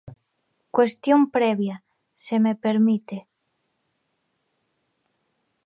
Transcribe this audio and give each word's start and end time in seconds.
Cuestión 0.75 1.29
previa, 1.29 1.83
se 2.15 2.35
me 2.43 2.55
permite. 2.55 3.17